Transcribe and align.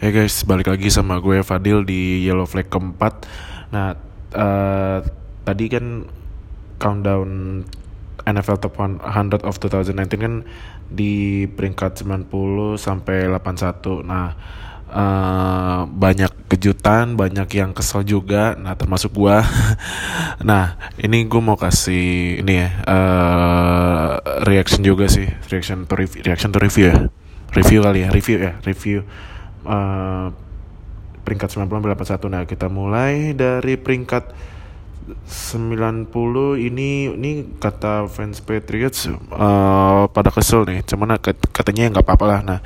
Hey 0.00 0.16
guys, 0.16 0.48
balik 0.48 0.72
lagi 0.72 0.88
sama 0.88 1.20
gue 1.20 1.44
Fadil 1.44 1.84
di 1.84 2.24
Yellow 2.24 2.48
Flag 2.48 2.72
keempat. 2.72 3.28
Nah, 3.68 3.92
uh, 4.32 5.04
tadi 5.44 5.68
kan 5.68 6.08
countdown 6.80 7.60
NFL 8.24 8.64
Top 8.64 8.80
100 8.80 9.44
of 9.44 9.60
2019 9.60 10.24
kan 10.24 10.34
di 10.88 11.44
peringkat 11.52 12.00
90 12.00 12.80
sampai 12.80 13.28
81. 13.28 14.00
Nah, 14.08 14.40
uh, 14.88 15.84
banyak 15.84 16.48
kejutan, 16.48 17.20
banyak 17.20 17.60
yang 17.60 17.76
kesel 17.76 18.00
juga. 18.00 18.56
Nah, 18.56 18.80
termasuk 18.80 19.12
gue. 19.12 19.36
nah, 20.48 20.80
ini 20.96 21.28
gue 21.28 21.42
mau 21.44 21.60
kasih 21.60 22.40
ini 22.40 22.56
ya 22.56 22.68
uh, 22.88 24.16
reaction 24.48 24.80
juga 24.80 25.12
sih, 25.12 25.28
reaction 25.52 25.84
to 25.84 25.92
review, 25.92 26.24
reaction 26.24 26.48
to 26.48 26.56
review 26.56 26.88
ya, 26.88 26.96
review 27.52 27.84
kali 27.84 28.00
ya, 28.00 28.08
review 28.08 28.36
ya, 28.40 28.56
review 28.64 29.04
uh, 29.64 30.28
peringkat 31.24 31.48
90 31.54 31.94
81 31.94 32.32
nah 32.32 32.42
kita 32.48 32.66
mulai 32.66 33.36
dari 33.36 33.76
peringkat 33.78 34.50
90 35.26 35.74
ini 36.58 37.10
ini 37.10 37.32
kata 37.58 38.06
fans 38.06 38.38
Patriots 38.42 39.10
uh, 39.10 40.06
pada 40.10 40.30
kesel 40.30 40.66
nih. 40.66 40.86
Cuman 40.86 41.18
katanya 41.50 41.90
nggak 41.90 42.04
apa-apa 42.06 42.24
lah. 42.26 42.40
Nah 42.44 42.58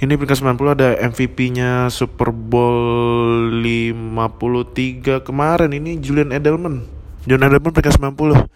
ini 0.00 0.16
peringkat 0.16 0.40
90 0.40 0.76
ada 0.76 0.88
MVP-nya 1.12 1.88
Super 1.92 2.32
Bowl 2.32 3.52
53 3.64 5.24
kemarin. 5.24 5.70
Ini 5.72 6.00
Julian 6.00 6.32
Edelman. 6.32 6.84
Julian 7.24 7.52
Edelman 7.52 7.72
peringkat 7.72 8.00
90 8.00 8.48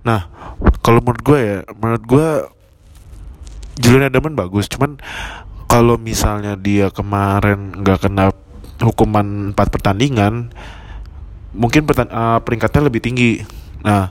nah 0.00 0.32
kalau 0.80 1.04
menurut 1.04 1.20
gue 1.20 1.38
ya 1.44 1.58
menurut 1.76 2.04
gue 2.08 2.28
Julian 3.80 4.08
Edelman 4.08 4.36
bagus. 4.36 4.68
Cuman 4.68 5.00
kalau 5.70 5.94
misalnya 5.94 6.58
dia 6.58 6.90
kemarin 6.90 7.70
nggak 7.78 8.10
kena 8.10 8.34
hukuman 8.82 9.54
empat 9.54 9.70
pertandingan 9.70 10.50
mungkin 11.54 11.86
pertan 11.86 12.10
uh, 12.10 12.42
peringkatnya 12.42 12.90
lebih 12.90 12.98
tinggi. 12.98 13.46
Nah 13.86 14.10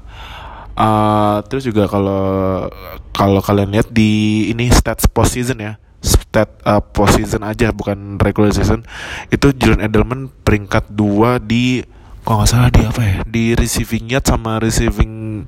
uh, 0.80 1.44
terus 1.52 1.68
juga 1.68 1.92
kalau 1.92 2.68
kalau 3.12 3.44
kalian 3.44 3.76
lihat 3.76 3.92
di 3.92 4.48
ini 4.48 4.72
stats 4.72 5.04
post 5.12 5.36
season 5.36 5.60
ya 5.60 5.74
stat 6.00 6.48
uh, 6.64 6.80
post 6.80 7.20
season 7.20 7.44
aja 7.44 7.76
bukan 7.76 8.16
regular 8.16 8.56
season 8.56 8.88
itu 9.28 9.52
Julian 9.52 9.84
Edelman 9.84 10.32
peringkat 10.48 10.88
dua 10.88 11.44
di 11.44 11.84
kalau 12.24 12.40
nggak 12.44 12.50
salah 12.50 12.72
di 12.72 12.82
apa 12.88 13.02
ya 13.04 13.18
di 13.28 13.44
receiving 13.60 14.16
yard 14.16 14.24
sama 14.24 14.64
receiving 14.64 15.44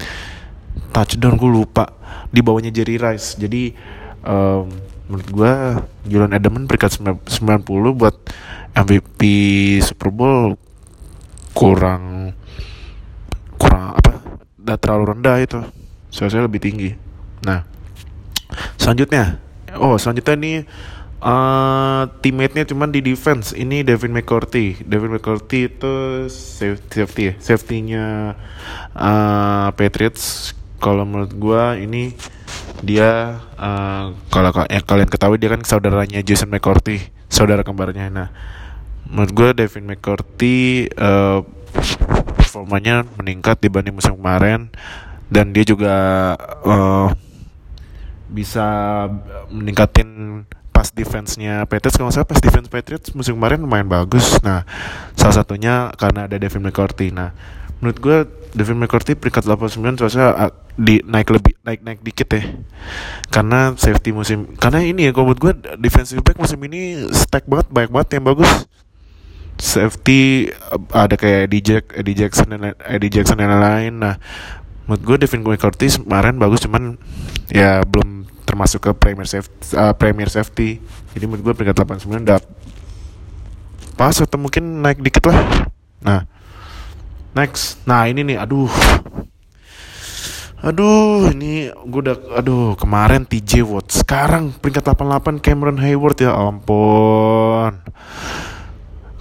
touchdown 0.92 1.40
gue 1.40 1.50
lupa. 1.50 1.96
Di 2.32 2.40
bawahnya 2.44 2.72
Jerry 2.72 3.00
Rice. 3.00 3.40
Jadi 3.40 3.72
um, 4.24 4.68
menurut 5.12 5.28
gue 5.28 5.54
Julian 6.08 6.32
Edelman 6.32 6.72
peringkat 6.72 7.04
90 7.28 7.28
buat 8.00 8.16
MVP 8.72 9.20
Super 9.84 10.08
Bowl 10.08 10.56
kurang 11.52 12.32
kurang 13.60 13.92
apa 14.00 14.24
udah 14.56 14.78
terlalu 14.80 15.04
rendah 15.12 15.36
itu. 15.44 15.60
Saya 16.08 16.48
lebih 16.48 16.64
tinggi. 16.64 16.96
Nah 17.44 17.68
selanjutnya. 18.80 19.36
Oh 19.76 20.00
selanjutnya 20.00 20.36
nih 20.40 20.58
uh, 21.20 22.08
teammate-nya 22.24 22.64
cuman 22.72 22.96
di 22.96 23.04
defense. 23.04 23.52
Ini 23.52 23.84
Devin 23.84 24.16
McCourty. 24.16 24.88
Devin 24.88 25.12
McCourty 25.12 25.68
itu 25.68 25.94
safety 26.32 27.32
ya. 27.32 27.34
Safety-nya 27.36 28.06
uh, 28.96 29.68
Patriots. 29.76 30.56
Kalau 30.80 31.04
menurut 31.04 31.36
gue 31.36 31.64
ini 31.84 32.16
dia 32.82 33.38
uh, 33.62 34.14
kalau 34.34 34.50
ya, 34.66 34.82
kalian 34.82 35.10
ketahui 35.10 35.38
dia 35.38 35.54
kan 35.54 35.62
saudaranya 35.62 36.20
Jason 36.26 36.50
McCourty 36.50 36.98
saudara 37.30 37.62
kembarnya. 37.62 38.10
Nah 38.10 38.28
menurut 39.06 39.32
gue 39.32 39.50
Devin 39.64 39.86
McCourty 39.86 40.90
uh, 40.98 41.46
performanya 42.36 43.06
meningkat 43.16 43.62
dibanding 43.62 43.96
musim 43.96 44.18
kemarin. 44.18 44.74
Dan 45.32 45.56
dia 45.56 45.64
juga 45.64 45.96
uh, 46.68 47.08
bisa 48.28 48.68
meningkatin 49.48 50.44
pas 50.76 50.92
defense-nya 50.92 51.64
Patriots. 51.70 51.96
Kalau 51.96 52.12
saya 52.12 52.28
pas 52.28 52.42
defense 52.42 52.68
Patriots 52.68 53.16
musim 53.16 53.40
kemarin 53.40 53.64
lumayan 53.64 53.88
bagus. 53.88 54.42
Nah 54.44 54.68
salah 55.16 55.36
satunya 55.40 55.94
karena 55.96 56.28
ada 56.28 56.36
Devin 56.36 56.68
McCourty. 56.68 57.16
Nah 57.16 57.32
menurut 57.80 57.98
gue 58.02 58.18
Devin 58.52 58.76
McCourty 58.76 59.16
peringkat 59.16 59.48
89 59.48 59.80
soalnya 60.04 60.52
di 60.76 61.00
naik 61.08 61.32
lebih 61.32 61.56
naik 61.64 61.82
naik 61.88 62.00
dikit 62.04 62.28
ya. 62.36 62.44
Karena 63.32 63.72
safety 63.80 64.12
musim 64.12 64.56
karena 64.60 64.84
ini 64.84 65.08
ya 65.08 65.12
kalau 65.16 65.32
menurut 65.32 65.40
gue 65.40 65.54
defensive 65.80 66.20
back 66.20 66.36
musim 66.36 66.60
ini 66.68 67.08
stack 67.16 67.48
banget 67.48 67.72
banyak 67.72 67.92
banget 67.92 68.20
yang 68.20 68.26
bagus. 68.28 68.52
Safety 69.56 70.52
ada 70.92 71.16
kayak 71.16 71.48
Eddie 71.48 71.64
Jack 71.64 71.84
Eddie 71.96 72.18
Jackson 72.18 72.48
dan 72.52 72.76
Eddie 72.84 73.12
Jackson 73.12 73.40
dan 73.40 73.56
lain-lain. 73.56 73.94
Nah 73.96 74.16
menurut 74.88 75.04
gue 75.08 75.16
Devin 75.24 75.44
McCourty 75.48 75.88
kemarin 76.04 76.36
bagus 76.36 76.64
cuman 76.68 77.00
ya 77.48 77.84
belum 77.88 78.28
termasuk 78.44 78.84
ke 78.84 78.92
premier 78.92 79.28
safety 79.28 79.80
uh, 79.80 79.96
premier 79.96 80.28
safety. 80.28 80.84
Jadi 81.16 81.24
menurut 81.24 81.52
gue 81.52 81.54
peringkat 81.56 81.88
89 81.88 82.28
udah 82.28 82.40
pas 83.96 84.16
atau 84.18 84.40
mungkin 84.40 84.84
naik 84.84 85.00
dikit 85.00 85.32
lah. 85.32 85.72
Nah 86.04 86.31
Next. 87.32 87.80
Nah 87.88 88.12
ini 88.12 88.28
nih, 88.28 88.38
aduh. 88.40 88.68
Aduh, 90.62 91.34
ini 91.34 91.74
gue 91.74 92.02
udah, 92.06 92.38
aduh 92.38 92.78
kemarin 92.78 93.26
TJ 93.26 93.66
Watt, 93.66 93.90
sekarang 93.90 94.54
peringkat 94.62 94.94
88 94.94 95.42
Cameron 95.42 95.82
Hayward 95.82 96.22
ya 96.22 96.38
ampun. 96.38 97.82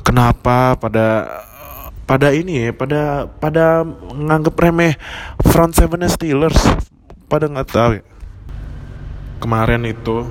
Kenapa 0.05 0.77
pada 0.77 1.41
pada 2.05 2.29
ini 2.37 2.69
ya, 2.69 2.77
pada 2.77 3.25
pada 3.25 3.89
nganggep 4.13 4.53
remeh 4.53 5.01
front 5.49 5.73
seven 5.73 6.05
Steelers, 6.13 6.61
pada 7.25 7.49
nggak 7.49 7.69
tahu 7.73 7.91
ya. 7.97 8.05
Kemarin 9.41 9.89
itu 9.89 10.29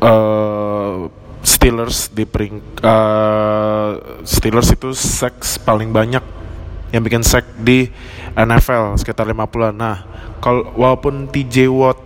uh, 0.00 1.12
Steelers 1.44 2.08
di 2.08 2.24
pering 2.24 2.64
uh, 2.80 4.24
Steelers 4.24 4.72
itu 4.72 4.96
seks 4.96 5.60
paling 5.60 5.92
banyak 5.92 6.43
yang 6.94 7.02
bikin 7.02 7.26
sack 7.26 7.42
di 7.58 7.90
NFL 8.38 8.94
sekitar 9.02 9.26
50-an. 9.26 9.74
Nah, 9.74 10.06
kalau 10.38 10.70
walaupun 10.78 11.26
TJ 11.26 11.66
Watt 11.66 11.98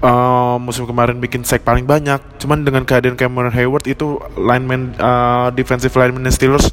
uh, 0.00 0.56
musim 0.56 0.88
kemarin 0.88 1.20
bikin 1.20 1.44
sack 1.44 1.60
paling 1.60 1.84
banyak, 1.84 2.16
cuman 2.40 2.64
dengan 2.64 2.88
keadaan 2.88 3.20
Cameron 3.20 3.52
Hayward 3.52 3.84
itu 3.84 4.16
lineman 4.40 4.96
uh, 4.96 5.52
defensive 5.52 5.92
lineman 5.92 6.24
Steelers 6.32 6.72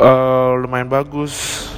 uh, 0.00 0.56
lumayan 0.56 0.88
bagus 0.88 1.68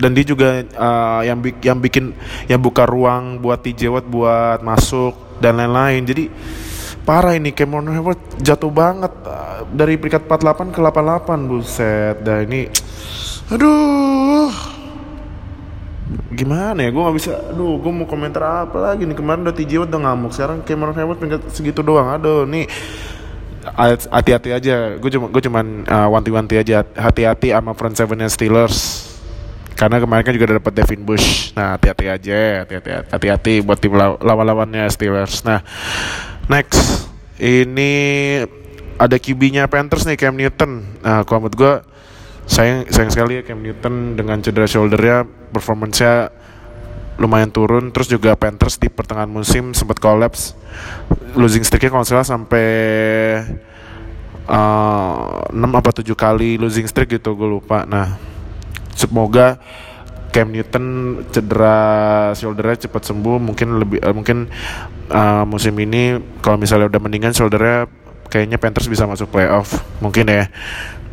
dan 0.00 0.16
dia 0.16 0.24
juga 0.24 0.64
uh, 0.74 1.20
yang 1.22 1.38
bi 1.38 1.52
yang 1.60 1.78
bikin 1.78 2.16
yang 2.48 2.58
buka 2.58 2.88
ruang 2.88 3.44
buat 3.44 3.60
TJ 3.60 3.92
Watt 3.92 4.08
buat 4.08 4.64
masuk 4.64 5.38
dan 5.38 5.60
lain-lain. 5.60 6.02
Jadi 6.02 6.24
parah 7.04 7.36
ini 7.36 7.52
Cameron 7.52 7.92
Hayward 7.92 8.40
jatuh 8.40 8.72
banget 8.72 9.12
dari 9.70 10.00
peringkat 10.00 10.24
48 10.26 10.72
ke 10.74 10.80
88 10.80 11.50
buset. 11.50 12.16
Dan 12.24 12.48
ini 12.48 12.66
aduh. 13.52 14.52
Gimana 16.34 16.78
ya? 16.82 16.90
Gue 16.90 17.02
nggak 17.02 17.16
bisa 17.16 17.32
aduh 17.54 17.78
gue 17.78 17.92
mau 17.94 18.06
komentar 18.08 18.68
apa 18.68 18.92
lagi 18.92 19.06
nih? 19.06 19.16
Kemarin 19.16 19.46
udah 19.46 19.54
TJ 19.54 19.88
udah 19.88 19.98
ngamuk 20.02 20.32
sekarang 20.34 20.60
Cameron 20.66 20.96
Hayward 20.98 21.18
peringkat 21.20 21.42
segitu 21.52 21.80
doang. 21.80 22.10
Aduh 22.10 22.44
nih. 22.44 22.66
Hati-hati 24.12 24.52
aja. 24.52 25.00
Gue 25.00 25.10
cuma 25.14 25.32
gue 25.32 25.42
cuman 25.42 25.88
uh, 25.88 26.08
wanti-wanti 26.12 26.60
aja. 26.60 26.84
Hati-hati 26.84 27.54
sama 27.54 27.72
front 27.72 27.96
sevennya 27.96 28.28
Steelers. 28.28 29.08
Karena 29.74 29.98
kemarin 29.98 30.22
kan 30.22 30.32
juga 30.36 30.54
udah 30.54 30.58
dapat 30.62 30.74
Devin 30.76 31.02
Bush. 31.02 31.56
Nah 31.56 31.78
hati-hati 31.78 32.06
aja. 32.06 32.66
Hati-hati 32.66 32.90
hati-hati 33.10 33.54
buat 33.64 33.78
tim 33.80 33.94
lawan-lawannya 33.98 34.86
Steelers. 34.92 35.42
Nah 35.46 35.64
next. 36.50 37.10
Ini 37.34 37.92
ada 38.94 39.18
QB-nya 39.18 39.66
Panthers 39.66 40.06
nih 40.06 40.14
Cam 40.14 40.38
Newton. 40.38 40.86
Nah 41.02 41.26
kalau 41.26 41.46
menurut 41.46 41.56
gue 41.58 41.74
sayang 42.44 42.84
sayang 42.92 43.10
sekali 43.12 43.40
ya 43.40 43.42
Cam 43.44 43.60
Newton 43.64 44.16
dengan 44.18 44.40
cedera 44.44 44.68
shouldernya 44.68 45.24
performance-nya 45.52 46.30
lumayan 47.18 47.50
turun. 47.50 47.90
Terus 47.94 48.10
juga 48.10 48.34
Panthers 48.34 48.78
di 48.78 48.90
pertengahan 48.90 49.30
musim 49.30 49.72
sempat 49.72 49.98
collapse. 50.02 50.54
Losing 51.34 51.62
streaknya 51.62 51.94
kalau 51.94 52.06
salah 52.06 52.26
sampai 52.26 52.66
uh, 54.48 55.50
6 55.50 55.56
apa 55.56 55.90
7 56.02 56.06
kali 56.14 56.60
losing 56.60 56.86
streak 56.86 57.18
gitu 57.20 57.34
gue 57.34 57.48
lupa. 57.48 57.86
Nah 57.86 58.18
semoga 58.94 59.58
Cam 60.34 60.50
Newton 60.50 60.86
cedera 61.30 61.78
shouldernya 62.34 62.90
cepat 62.90 63.02
sembuh. 63.06 63.38
Mungkin 63.38 63.68
lebih 63.78 63.98
uh, 64.02 64.14
mungkin 64.14 64.50
uh, 65.10 65.46
musim 65.46 65.74
ini 65.78 66.18
kalau 66.42 66.58
misalnya 66.58 66.90
udah 66.90 67.00
mendingan 67.02 67.30
shouldernya 67.30 67.86
kayaknya 68.26 68.58
Panthers 68.58 68.90
bisa 68.90 69.06
masuk 69.06 69.30
playoff. 69.30 69.78
Mungkin 70.02 70.26
ya 70.26 70.50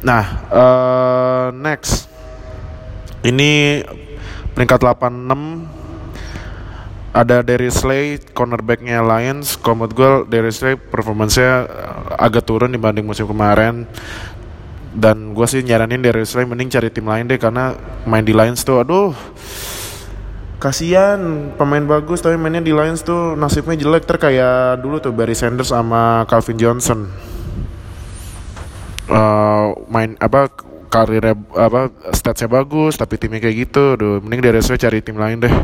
Nah, 0.01 0.25
uh, 0.49 1.47
next. 1.53 2.09
Ini 3.21 3.85
peringkat 4.57 4.81
86 4.81 7.13
ada 7.13 7.45
Darius 7.45 7.85
Slay 7.85 8.17
cornerbacknya 8.33 9.05
Lions. 9.05 9.61
Menurut 9.61 9.93
gue 9.93 10.11
Darius 10.25 10.57
Slay 10.57 10.73
performancenya 10.73 11.69
agak 12.17 12.49
turun 12.49 12.73
dibanding 12.73 13.05
musim 13.05 13.29
kemarin. 13.29 13.85
Dan 14.91 15.37
gue 15.37 15.45
sih 15.45 15.61
nyaranin 15.61 16.01
Darius 16.01 16.33
Slay 16.33 16.49
mending 16.49 16.73
cari 16.73 16.89
tim 16.89 17.05
lain 17.05 17.29
deh 17.29 17.37
karena 17.37 17.77
main 18.09 18.25
di 18.25 18.33
Lions 18.33 18.65
tuh 18.65 18.81
aduh. 18.81 19.13
Kasihan 20.57 21.53
pemain 21.57 21.85
bagus 21.85 22.25
tapi 22.25 22.41
mainnya 22.41 22.61
di 22.61 22.73
Lions 22.73 23.05
tuh 23.05 23.37
nasibnya 23.37 23.77
jelek. 23.77 24.09
Ter 24.09 24.17
kayak 24.17 24.81
dulu 24.81 24.97
tuh 24.97 25.13
Barry 25.13 25.37
Sanders 25.37 25.69
sama 25.69 26.25
Calvin 26.25 26.57
Johnson 26.57 27.30
uh, 29.11 29.75
main 29.91 30.15
apa 30.17 30.47
karirnya 30.91 31.39
apa 31.55 31.87
statsnya 32.11 32.51
bagus 32.51 32.95
tapi 32.95 33.19
timnya 33.19 33.43
kayak 33.43 33.55
gitu. 33.67 33.95
Duh, 33.99 34.17
mending 34.23 34.41
dari 34.43 34.59
saya 34.63 34.79
cari 34.79 35.03
tim 35.03 35.19
lain 35.19 35.43
deh. 35.43 35.55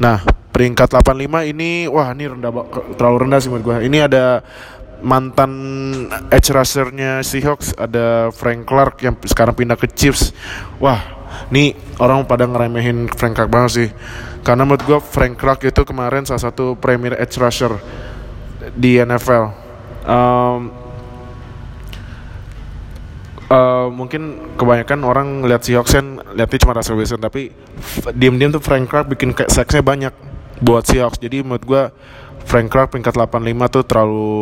Nah 0.00 0.20
peringkat 0.52 0.88
85 0.92 1.52
ini 1.52 1.84
wah 1.88 2.16
ini 2.16 2.24
rendah 2.32 2.52
terlalu 2.96 3.28
rendah 3.28 3.38
sih 3.44 3.52
menurut 3.52 3.64
gue 3.64 3.76
ini 3.92 4.00
ada 4.00 4.40
mantan 5.04 5.52
edge 6.32 6.48
rushernya 6.48 7.20
Seahawks 7.20 7.76
ada 7.76 8.32
Frank 8.32 8.64
Clark 8.64 9.04
yang 9.04 9.14
sekarang 9.24 9.56
pindah 9.56 9.76
ke 9.76 9.88
Chiefs. 9.92 10.32
Wah 10.80 11.00
ini 11.52 11.76
orang 12.00 12.24
pada 12.24 12.48
ngeremehin 12.48 13.08
Frank 13.12 13.36
Clark 13.36 13.50
banget 13.52 13.72
sih. 13.72 13.88
Karena 14.40 14.62
menurut 14.62 14.84
gue 14.86 14.98
Frank 15.02 15.36
Clark 15.36 15.60
itu 15.66 15.82
kemarin 15.84 16.24
salah 16.24 16.48
satu 16.48 16.78
premier 16.78 17.18
edge 17.18 17.36
rusher 17.36 17.76
di 18.72 18.96
NFL 18.96 19.44
um, 20.06 20.60
uh, 23.50 23.88
mungkin 23.90 24.54
kebanyakan 24.58 25.00
orang 25.06 25.28
lihat 25.46 25.62
Seahawks 25.62 25.94
kan 25.94 26.18
lihatnya 26.34 26.58
cuma 26.62 26.72
Russell 26.78 26.98
Wilson 26.98 27.20
tapi 27.22 27.50
diam-diam 28.14 28.50
tuh 28.54 28.62
Frank 28.62 28.90
Clark 28.90 29.06
bikin 29.12 29.34
seksnya 29.34 29.82
banyak 29.82 30.14
buat 30.62 30.86
Seahawks. 30.86 31.20
Jadi 31.20 31.44
menurut 31.44 31.64
gue 31.64 31.82
Frank 32.46 32.68
Clark 32.70 32.94
peringkat 32.94 33.14
85 33.14 33.74
tuh 33.74 33.84
terlalu 33.84 34.38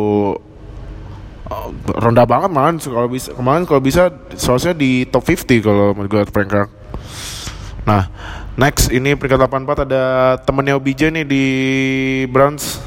uh, 1.49 1.69
rendah 1.97 2.25
banget 2.29 2.49
malah 2.53 2.77
kalau 2.77 3.09
bisa 3.09 3.33
kemarin 3.33 3.63
kalau 3.65 3.81
bisa 3.81 4.13
soalnya 4.37 4.73
di 4.77 5.05
top 5.09 5.25
50 5.25 5.65
kalau 5.65 5.85
menurut 5.93 6.11
gue 6.11 6.23
Frank 6.29 6.49
Clark. 6.49 6.69
Nah 7.85 8.09
next 8.55 8.89
ini 8.89 9.13
peringkat 9.13 9.49
84 9.51 9.85
ada 9.89 10.03
temennya 10.41 10.77
OBJ 10.79 11.11
nih 11.11 11.25
di 11.27 11.45
Browns 12.29 12.81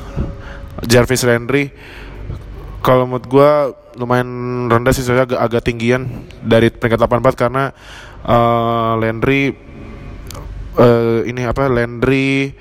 Jarvis 0.86 1.26
Landry 1.26 1.70
kalau 2.82 3.04
menurut 3.08 3.26
gue 3.26 3.50
lumayan 3.98 4.30
rendah 4.70 4.94
sih 4.94 5.02
saya 5.02 5.26
agak, 5.26 5.38
agak 5.38 5.62
tinggian 5.66 6.26
dari 6.40 6.70
peringkat 6.70 7.02
84 7.02 7.34
karena 7.34 7.64
uh, 8.22 8.94
Landry 8.96 9.50
uh, 10.78 11.26
ini 11.26 11.42
apa 11.42 11.66
Landry 11.66 12.54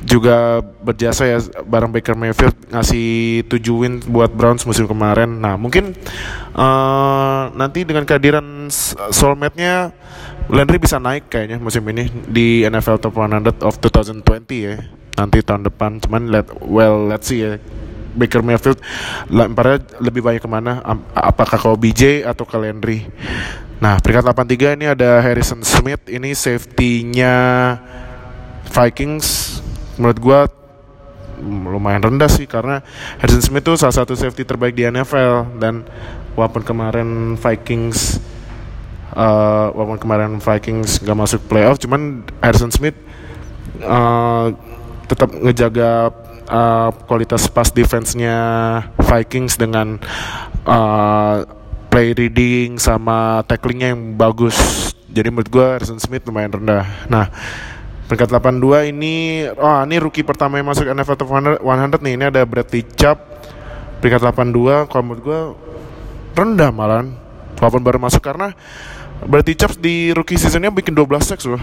juga 0.00 0.60
berjasa 0.60 1.28
ya 1.28 1.38
bareng 1.64 1.92
Baker 1.92 2.16
Mayfield 2.16 2.56
ngasih 2.72 3.44
7 3.48 3.80
win 3.80 3.94
buat 4.08 4.32
Browns 4.32 4.64
musim 4.64 4.88
kemarin. 4.88 5.40
Nah 5.40 5.56
mungkin 5.60 5.92
uh, 6.56 7.52
nanti 7.52 7.84
dengan 7.84 8.04
kehadiran 8.08 8.68
soulmate-nya 9.12 9.92
Landry 10.48 10.80
bisa 10.80 10.96
naik 10.96 11.28
kayaknya 11.28 11.60
musim 11.60 11.84
ini 11.92 12.08
di 12.28 12.64
NFL 12.64 13.00
Top 13.00 13.16
100 13.16 13.60
of 13.60 13.76
2020 13.80 14.24
ya 14.56 14.76
nanti 15.16 15.44
tahun 15.44 15.68
depan. 15.68 16.00
Cuman 16.00 16.32
let 16.32 16.48
well 16.64 17.08
let's 17.08 17.28
see 17.28 17.44
ya 17.44 17.60
Baker 18.14 18.42
Mayfield 18.42 18.80
lemparnya 19.30 19.84
lebih 20.02 20.20
banyak 20.24 20.42
ke 20.42 20.50
mana? 20.50 20.82
Apakah 21.14 21.58
ke 21.58 21.66
OBJ 21.70 22.02
atau 22.26 22.44
ke 22.44 22.56
Landry? 22.58 23.06
Nah 23.80 23.96
peringkat 23.98 24.28
83 24.36 24.76
ini 24.76 24.86
ada 24.92 25.22
Harrison 25.24 25.64
Smith. 25.64 26.04
Ini 26.10 26.36
safety-nya 26.36 27.34
Vikings. 28.70 29.58
Menurut 29.96 30.18
gue 30.20 30.40
lumayan 31.40 32.04
rendah 32.04 32.28
sih 32.28 32.44
karena 32.44 32.84
Harrison 33.16 33.40
Smith 33.40 33.64
tuh 33.64 33.76
salah 33.80 33.96
satu 33.96 34.12
safety 34.12 34.44
terbaik 34.44 34.76
di 34.76 34.84
NFL 34.84 35.56
dan 35.56 35.88
walaupun 36.36 36.60
kemarin 36.60 37.34
Vikings 37.40 38.20
uh, 39.16 39.72
walaupun 39.72 39.98
kemarin 39.98 40.36
Vikings 40.38 41.00
gak 41.00 41.16
masuk 41.16 41.40
playoff 41.48 41.80
cuman 41.80 42.28
Harrison 42.44 42.68
Smith 42.68 42.96
uh, 43.80 44.52
tetap 45.08 45.32
ngejaga 45.34 46.12
uh, 46.50 46.90
kualitas 47.06 47.46
pass 47.46 47.70
defense-nya 47.70 48.36
Vikings 48.98 49.54
dengan 49.56 49.96
uh, 50.66 51.46
play 51.88 52.12
reading 52.12 52.76
sama 52.76 53.46
tacklingnya 53.46 53.94
yang 53.94 54.18
bagus. 54.18 54.58
Jadi 55.10 55.30
menurut 55.30 55.50
gue 55.50 55.66
Harrison 55.66 55.98
Smith 55.98 56.26
lumayan 56.26 56.54
rendah. 56.54 56.86
Nah, 57.10 57.26
peringkat 58.06 58.30
82 58.30 58.90
ini 58.94 59.46
oh 59.50 59.82
ini 59.86 59.96
rookie 59.98 60.26
pertama 60.26 60.58
yang 60.58 60.70
masuk 60.70 60.86
NFL 60.86 61.18
Top 61.18 61.30
100, 61.30 61.62
100 61.62 61.98
nih. 62.02 62.12
Ini 62.18 62.24
ada 62.30 62.42
Bradley 62.46 62.82
Chubb 62.94 63.18
peringkat 63.98 64.22
82 64.22 64.86
kalau 64.90 65.02
menurut 65.02 65.22
gue 65.22 65.40
rendah 66.38 66.70
malah 66.70 67.04
walaupun 67.58 67.82
baru 67.82 67.98
masuk 67.98 68.22
karena 68.22 68.54
Bradley 69.26 69.58
Chubb 69.58 69.76
di 69.82 70.14
rookie 70.14 70.38
seasonnya 70.38 70.70
bikin 70.70 70.94
12 70.94 71.26
sacks 71.26 71.46
loh. 71.50 71.60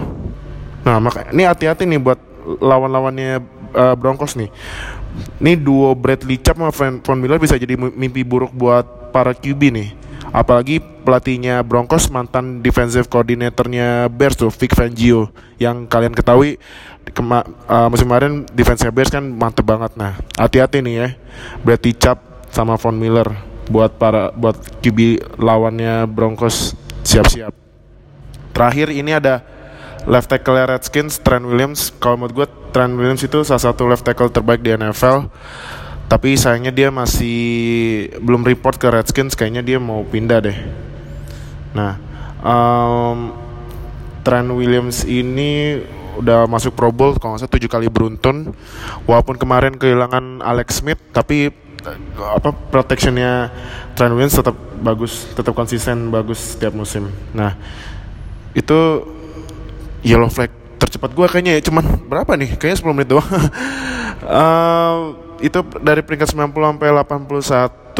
Nah, 0.83 0.99
makanya 1.03 1.31
ini 1.31 1.43
hati-hati 1.43 1.83
nih 1.87 1.99
buat 1.99 2.19
lawan-lawannya 2.47 3.56
uh, 3.73 3.95
Broncos 3.97 4.37
nih. 4.37 4.51
Ini 5.41 5.57
duo 5.57 5.97
Bradley 5.97 6.37
Chubb 6.37 6.61
sama 6.61 6.71
Von 7.01 7.17
Miller 7.17 7.41
bisa 7.41 7.57
jadi 7.57 7.73
mimpi 7.75 8.21
buruk 8.21 8.53
buat 8.53 8.85
para 9.09 9.33
QB 9.33 9.61
nih. 9.73 9.89
Apalagi 10.29 10.83
pelatihnya 11.07 11.63
Broncos 11.63 12.11
mantan 12.11 12.59
defensive 12.59 13.07
coordinatornya 13.07 14.11
Bears 14.11 14.37
tuh 14.37 14.51
Vic 14.51 14.75
Fangio. 14.75 15.31
Yang 15.57 15.87
kalian 15.89 16.13
ketahui 16.13 16.61
kema 17.15 17.47
uh, 17.71 17.87
musim 17.87 18.11
kemarin 18.11 18.43
defense 18.51 18.83
Bears 18.91 19.09
kan 19.09 19.23
mantep 19.23 19.63
banget. 19.63 19.95
Nah 19.95 20.19
hati-hati 20.35 20.83
nih 20.83 20.93
ya 20.93 21.07
berarti 21.63 21.95
cap 21.95 22.19
sama 22.51 22.75
Von 22.75 22.99
Miller 22.99 23.27
buat 23.67 23.95
para 23.99 24.31
buat 24.35 24.55
QB 24.83 25.33
lawannya 25.39 26.07
Broncos 26.07 26.75
siap-siap. 27.03 27.55
Terakhir 28.51 28.91
ini 28.91 29.15
ada 29.15 29.43
left 30.07 30.31
tackle 30.31 30.57
Redskins 30.57 31.19
Trent 31.19 31.43
Williams. 31.43 31.91
Kalau 31.99 32.15
menurut 32.17 32.33
gue 32.33 32.47
Trent 32.71 32.95
Williams 32.95 33.21
itu 33.21 33.43
salah 33.43 33.61
satu 33.61 33.85
left 33.85 34.07
tackle 34.07 34.31
terbaik 34.31 34.63
di 34.63 34.73
NFL 34.73 35.27
tapi 36.07 36.39
sayangnya 36.39 36.71
dia 36.71 36.87
masih 36.87 37.39
belum 38.23 38.47
report 38.47 38.79
ke 38.79 38.87
Redskins. 38.87 39.35
Kayaknya 39.35 39.63
dia 39.63 39.77
mau 39.77 40.07
pindah 40.07 40.39
deh. 40.39 40.57
Nah 41.75 41.99
um, 42.39 43.35
Trent 44.23 44.49
Williams 44.55 45.03
ini 45.03 45.83
udah 46.17 46.49
masuk 46.49 46.73
Pro 46.73 46.89
Bowl 46.89 47.13
kalau 47.19 47.35
nggak 47.35 47.45
salah 47.45 47.53
tujuh 47.59 47.69
kali 47.69 47.87
beruntun. 47.91 48.55
Walaupun 49.03 49.35
kemarin 49.35 49.75
kehilangan 49.75 50.39
Alex 50.39 50.79
Smith 50.79 50.99
tapi 51.11 51.51
apa 52.19 52.51
protectionnya 52.51 53.51
Trent 53.95 54.11
Williams 54.15 54.35
tetap 54.35 54.55
bagus 54.79 55.27
tetap 55.35 55.53
konsisten 55.55 56.07
bagus 56.07 56.55
setiap 56.55 56.71
musim. 56.71 57.11
Nah 57.35 57.59
itu 58.55 58.79
yellow 60.07 60.31
flag 60.31 60.47
tercepat 60.77 61.11
gue 61.11 61.27
kayaknya 61.27 61.59
ya 61.59 61.61
cuman 61.67 62.07
berapa 62.07 62.31
nih? 62.39 62.55
Kayaknya 62.55 62.77
10 62.79 62.95
menit 62.95 63.09
doang. 63.11 63.27
Uh, 64.23 65.19
itu 65.47 65.59
dari 65.83 66.01
peringkat 66.01 66.33
90 66.33 66.49
sampai 66.55 66.89
81 66.89 67.93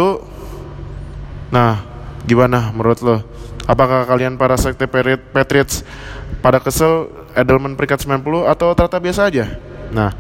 nah 1.47 1.79
gimana 2.27 2.71
menurut 2.71 2.99
lo? 3.03 3.17
Apakah 3.67 4.07
kalian 4.07 4.39
para 4.39 4.55
sekte 4.55 4.87
Patriots 5.31 5.83
pada 6.39 6.63
kesel 6.63 7.11
Edelman 7.35 7.75
peringkat 7.75 8.03
90 8.03 8.47
atau 8.47 8.71
ternyata 8.75 8.97
biasa 8.99 9.21
aja? 9.27 9.45
Nah 9.91 10.11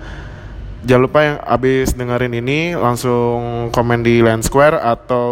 jangan 0.87 1.03
lupa 1.03 1.19
yang 1.25 1.37
abis 1.43 1.97
dengerin 1.99 2.37
ini 2.37 2.77
langsung 2.77 3.67
komen 3.75 4.07
di 4.07 4.23
Land 4.23 4.47
Square 4.47 4.79
atau 4.79 5.27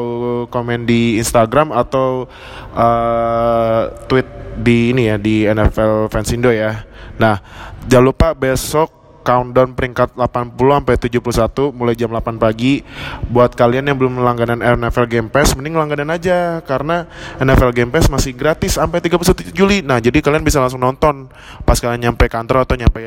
komen 0.52 0.84
di 0.84 1.16
Instagram 1.16 1.72
atau 1.72 2.28
uh, 2.76 3.94
tweet 4.12 4.45
di 4.56 4.96
ini 4.96 5.12
ya 5.12 5.16
di 5.20 5.44
NFL 5.44 6.08
Fansindo 6.08 6.52
ya 6.52 6.88
nah 7.20 7.40
jangan 7.88 8.06
lupa 8.06 8.28
besok 8.36 8.96
countdown 9.26 9.74
peringkat 9.74 10.14
80 10.14 10.54
sampai 10.54 10.96
71 11.02 11.74
mulai 11.74 11.98
jam 11.98 12.14
8 12.14 12.38
pagi. 12.38 12.86
Buat 13.34 13.58
kalian 13.58 13.90
yang 13.90 13.98
belum 13.98 14.22
langganan 14.22 14.62
NFL 14.62 15.10
Game 15.10 15.30
Pass, 15.34 15.58
mending 15.58 15.74
langganan 15.74 16.14
aja 16.14 16.62
karena 16.62 17.10
NFL 17.42 17.74
Game 17.74 17.90
Pass 17.90 18.06
masih 18.08 18.38
gratis 18.38 18.78
sampai 18.78 19.02
31 19.02 19.50
Juli. 19.52 19.82
Nah, 19.82 19.98
jadi 19.98 20.22
kalian 20.22 20.46
bisa 20.46 20.62
langsung 20.62 20.80
nonton 20.80 21.26
pas 21.66 21.82
kalian 21.82 22.14
nyampe 22.14 22.30
kantor 22.30 22.70
atau 22.70 22.78
nyampe 22.78 23.02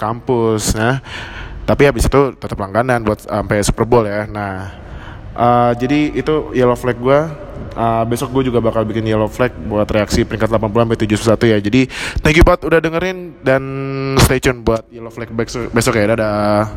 kampus 0.00 0.72
nah. 0.72 1.04
Tapi 1.68 1.86
habis 1.86 2.08
itu 2.08 2.34
tetap 2.34 2.56
langganan 2.56 3.04
buat 3.04 3.20
sampai 3.28 3.60
Super 3.62 3.84
Bowl 3.84 4.08
ya. 4.08 4.26
Nah, 4.26 4.74
uh, 5.36 5.70
jadi 5.76 6.16
itu 6.16 6.50
yellow 6.56 6.74
flag 6.74 6.98
gue 6.98 7.20
uh, 7.74 8.04
besok 8.06 8.30
gue 8.34 8.52
juga 8.52 8.62
bakal 8.62 8.86
bikin 8.86 9.04
yellow 9.04 9.26
flag 9.26 9.50
buat 9.66 9.86
reaksi 9.90 10.22
peringkat 10.22 10.46
80 10.46 10.70
sampai 10.70 10.98
71 10.98 11.52
ya. 11.52 11.58
Jadi 11.58 11.80
thank 12.22 12.36
you 12.38 12.44
banget 12.46 12.70
udah 12.70 12.80
dengerin 12.80 13.18
dan 13.42 13.62
stay 14.22 14.38
tune 14.38 14.62
buat 14.62 14.86
yellow 14.94 15.10
flag 15.10 15.28
besok, 15.34 15.70
besok 15.74 15.98
ya. 15.98 16.14
Dadah. 16.14 16.70